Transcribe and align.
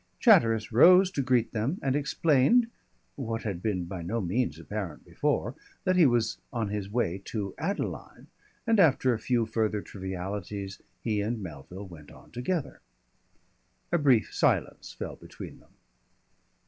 Chatteris 0.19 0.71
rose 0.71 1.11
to 1.11 1.21
greet 1.21 1.51
them 1.51 1.77
and 1.83 1.95
explained 1.95 2.65
what 3.17 3.43
had 3.43 3.61
been 3.61 3.85
by 3.85 4.01
no 4.01 4.19
means 4.19 4.57
apparent 4.57 5.05
before 5.05 5.53
that 5.83 5.95
he 5.95 6.07
was 6.07 6.39
on 6.51 6.69
his 6.69 6.89
way 6.89 7.21
to 7.25 7.53
Adeline, 7.59 8.25
and 8.65 8.79
after 8.79 9.13
a 9.13 9.19
few 9.19 9.45
further 9.45 9.79
trivialities 9.79 10.81
he 11.03 11.21
and 11.21 11.39
Melville 11.39 11.87
went 11.87 12.09
on 12.11 12.31
together. 12.31 12.81
A 13.91 13.99
brief 13.99 14.33
silence 14.33 14.91
fell 14.91 15.17
between 15.17 15.59
them. 15.59 15.75